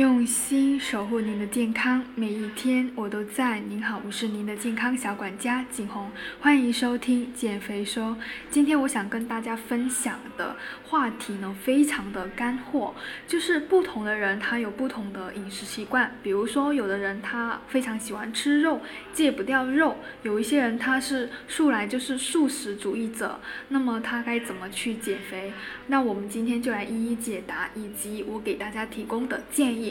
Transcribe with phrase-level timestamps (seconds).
[0.00, 3.60] 用心守护您的健康，每一天我都在。
[3.60, 8.16] 您好，我是您的健康小管家景红，欢迎收听减肥说。
[8.50, 12.94] 今天我想跟大家分享的话题呢，非常的干货，
[13.28, 16.10] 就是不同的人他有不同的饮食习惯。
[16.22, 18.80] 比如说，有的人他非常喜欢吃肉，
[19.12, 23.38] 戒不掉肉；有一些人他是素来就是素食主义者，
[23.68, 25.52] 那么他该怎么去减肥？
[25.88, 29.89] 那我们今天就来一一解答，以及我给大家提供的建议。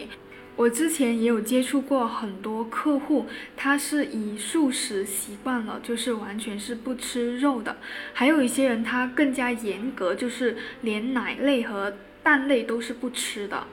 [0.55, 7.77] 我之前也有接触过很多客户，他是以素食习惯了，就是完全是不吃肉的。
[8.13, 13.67] 还有一些人他更加严格，就是连奶类和蛋类都是不吃的。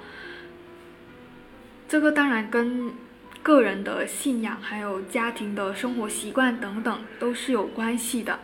[1.88, 2.92] 这个当然跟。
[3.46, 8.40] 个人的信仰，还有家庭的生活习惯等等，都是有关系的。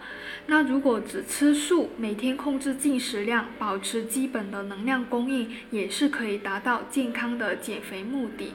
[0.47, 8.53] 那如果只吃素，每天控制进食量，保持基本的能量供应，也是可以达到健康的减肥目的。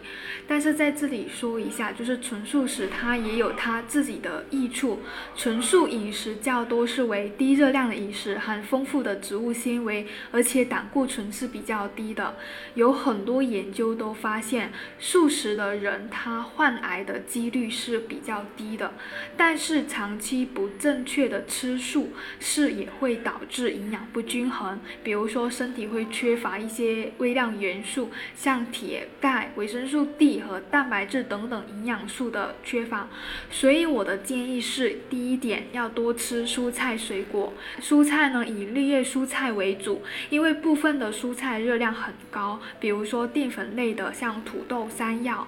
[0.48, 5.02] 但是在这里说一下，就是纯素食它也有它自己的益处。
[5.36, 12.36] 纯素饮食较多是为低热量的饮食，含丰富的植物纤维，而且胆固醇是比较低的。
[12.76, 16.37] 有很多研究都发现，素食的人他。
[16.42, 18.94] 患癌的几率是比较低的，
[19.36, 33.08] 但是长期不正确的吃素是也会导致营养不均衡，比如说身体会缺乏一些微量元素，像铁、钙、维生素 D 和蛋白质等等营养素的缺乏。
[33.50, 45.48] 所以我的建议是，第一点要多吃蔬菜水果，蔬菜呢以绿叶蔬菜为主，因为部分的蔬菜热量很高，比如说淀粉类的，像土豆、山药。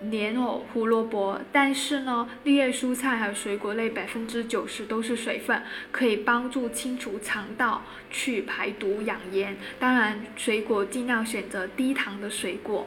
[0.00, 9.56] 莲藕、胡萝卜，但是呢，绿叶蔬菜还有水果类，百分之九十都是水分，可以帮助清除肠道、去排毒、养颜。
[9.80, 12.86] 当然，水果尽量选择低糖的水果。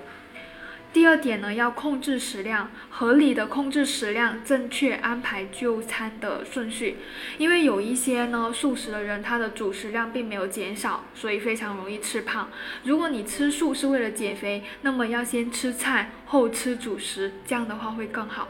[0.93, 6.97] 第二点呢，要控制食量，合理的控制食量，正确安排就餐的顺序。
[7.37, 12.49] 因为有一些呢，素食的人，他的主食量并没有减少，所以非常容易吃胖。
[12.83, 18.49] 如果你吃素是为了减肥，那么要先吃菜后吃主食，这样的话会更好。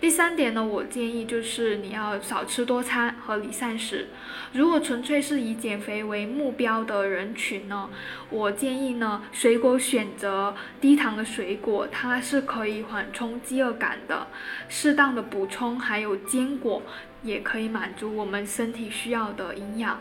[0.00, 4.08] 第三点呢，我建议就是你要少吃多餐，合理膳食。
[4.52, 7.88] 如果纯粹是以减肥为目标的人群呢，
[8.30, 14.26] 我建议呢，水果选择低糖的水果，它是可以缓冲饥饿感的。
[14.68, 16.82] 适当的补充还有坚果，
[17.22, 20.00] 也可以满足我们身体需要的营养。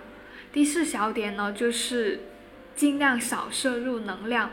[0.52, 2.22] 第四小点呢，就是。
[2.76, 4.50] 尽量少摄入能量，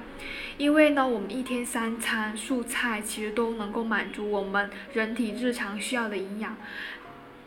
[0.57, 6.57] 因为呢，我们一天三餐蔬菜其实都能够满足我们人体日常需要的营养。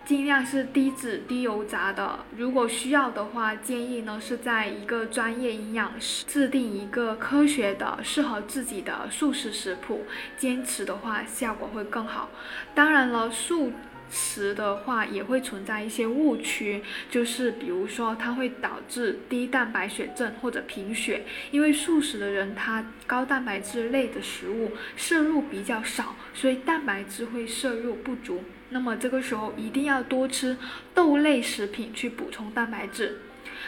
[0.04, 10.06] 尽量是低脂低油炸的，如果需要的话，建议呢是在一个专业营养师制定一个科学的适合自己的素食食谱，
[10.36, 12.30] 坚持的话效果会更好。
[12.74, 13.72] 当然了，素。
[14.12, 28.44] 食的话也会存在一些误区，就是比如说它会导致低蛋白血症或者贫血，因为素食的人他高蛋白质类的食物摄入比较少，所以蛋白质会摄入不足。
[28.70, 30.58] 那么这个时候一定要多吃
[30.94, 33.22] 豆类食品去补充蛋白质。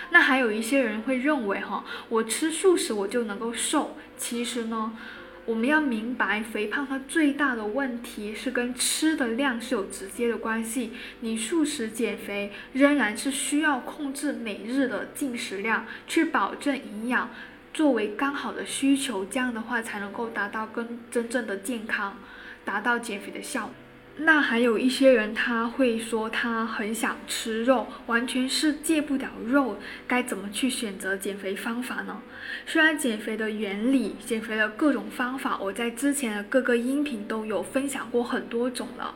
[0.10, 4.98] 那还有一些人会认为哈，我吃素食我就能够瘦，其实呢。
[5.46, 10.94] 我们要明白，肥胖它最大的问题是跟吃的量是有直接的关系。
[11.20, 17.30] 你素食减肥仍然是需要控制每日的进食量，去保证营养
[17.74, 22.18] 作为刚好的需求，这样的话才能够达到更真正的健康，
[22.64, 23.74] 达到减肥的效果。
[24.18, 32.22] 那还有一些人他会说他很想吃肉，完全是戒不了肉，该怎么去选择减肥方法呢？
[32.68, 39.16] 虽然减肥的原理、减肥的各种方法，我在之前的各个音频都有分享过很多种了。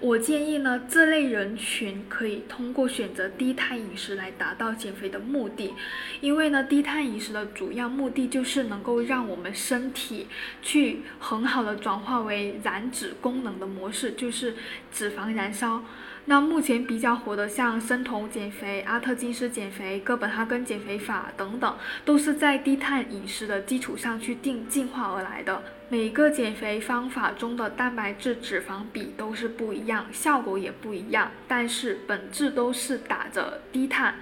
[0.00, 5.74] 我建议呢，这类人群可以通过选择低碳饮食来达到减肥的目的，
[6.22, 10.28] 因为呢，低碳饮食的主要目的就是能够让我们身体
[10.62, 14.29] 去很好的转化为燃脂功能的模式，就。
[14.30, 14.54] 就是
[14.92, 15.82] 脂肪燃烧。
[16.30, 25.60] 那目前比较火的，像生酮减肥、阿特金斯减肥、哥本哈根减肥法等等，都是在低碳饮食的基础上去定进化而来的。
[25.88, 34.14] 每个减肥方法中的蛋白质、脂肪比都是不一样，效果也不一样，但是本质都是打着低碳。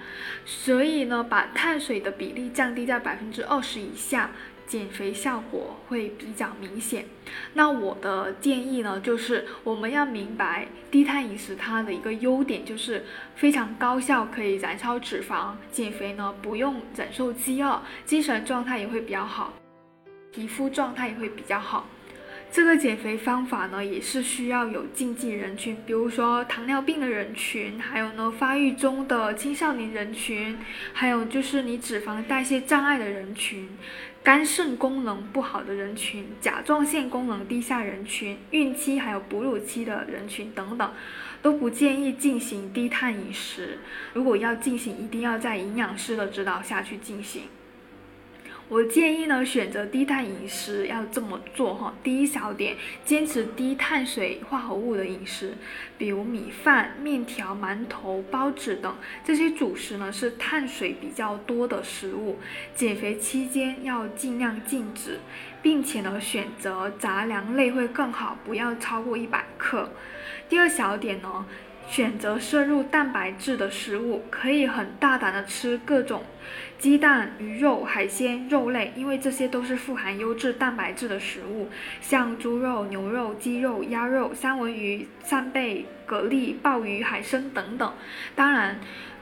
[0.47, 4.31] 所以呢，把碳水的比例降低在百分之二十以下。
[4.69, 7.05] 减肥效果会比较明显。
[7.55, 13.03] 那我的建议呢，就是我们要明白低碳饮食它的一个优点，就是
[13.35, 15.53] 非常高效，可以燃烧脂肪。
[15.69, 19.51] 减肥呢不用忍受饥饿，精神状态也会比较好。
[20.31, 21.85] 皮肤状态也会比较好。
[22.51, 30.57] 这个减肥方法呢，也是需要有禁忌人群，比如说糖尿病的人群，还有呢发育中的青少年人群，
[30.91, 33.69] 还有就是你脂肪代谢障碍的人群，
[34.23, 40.91] 肝肾功能不好的人群，甲状腺功能低下人群，孕期还有哺乳期的人群等等，
[41.43, 43.77] 都不建议进行低碳饮食。
[44.13, 47.43] 如果要进行，一定要在营养师的指导下去进行。
[48.69, 51.91] 我建议呢，选择低碳饮食要这么做哈。
[52.03, 55.55] 第一小点，坚持低碳水化合物的饮食，
[55.97, 58.95] 比如米饭、面条、馒头、包子等
[59.25, 62.37] 这些主食呢，是碳水比较多的食物。
[62.75, 65.17] 减肥期间要尽量禁止，
[65.63, 69.89] 并且呢，选择杂粮类会更好，不要超过一百克。
[70.47, 71.43] 第二小点呢。
[71.89, 76.23] 选择摄入蛋白质的食物，可以很大胆的吃各种
[76.77, 81.67] 鸡蛋、鱼肉、海鲜、肉类，因为这些都是富含优质蛋白质的食物，
[81.99, 87.91] 像猪肉、牛肉、鸡肉、鸭肉、三文鱼、扇贝、蛤蜊、鲍鱼、海参等等。
[88.35, 88.79] 当然，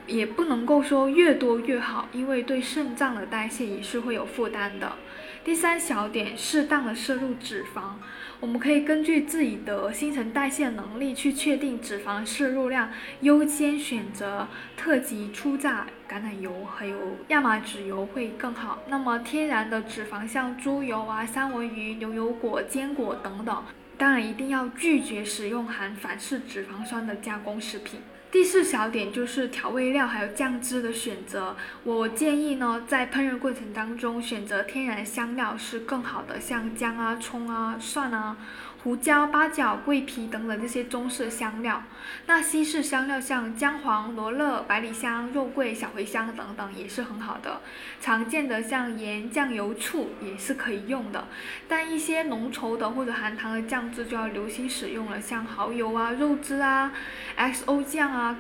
[0.08, 4.94] 也不能够说越多越好，因为对肾脏的代谢也是会有负担的。
[5.44, 7.94] 第三小点，适当的摄入脂肪。
[8.40, 16.98] 我们可以根据自己的新陈代谢能力去确定脂肪摄入量，优先选择特级初榨橄榄油还有
[17.30, 18.84] 亚麻籽油会更好。
[18.88, 23.64] 那么天然的脂肪像猪油啊、三文鱼、牛油果、坚果等等，
[23.98, 28.00] 当然一定要拒绝使用含反式脂肪酸的加工食品。
[28.30, 38.38] 第四小点就是调味料还有酱汁的选择，我建议呢，在烹饪过程当中选择天然香料是更好的，像姜啊、葱啊、蒜啊。
[38.84, 41.84] 胡椒、八角、桂皮等等这些中式香料，
[42.26, 47.60] 那西式香料像姜黄、罗勒、百里香、肉桂、小茴香等等也是很好的。
[48.00, 51.28] 常见的像盐、酱油、醋也是可以用的，
[51.68, 56.94] 但一些浓稠的或者含糖的酱汁就要留心使用了，像蚝油啊、肉汁啊、
[57.38, 58.38] XO 酱啊。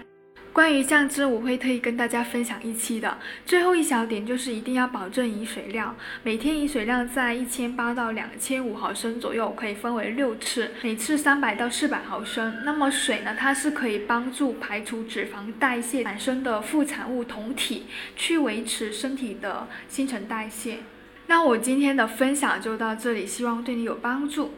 [0.57, 3.15] 关于酱汁，我会特意跟大家分享一期的。
[3.45, 12.63] 最后一小点就是一定要保证饮水量，每天饮水量在一千八到两千五毫升左右，可以分为六次，每次三百到四百毫升。
[12.65, 20.79] 那么水呢，它是可以帮助排除脂肪代谢产生的副产物酮体，去维持身体的新陈代谢。
[21.27, 24.53] 那我今天的分享就到这里，希望对你有帮助。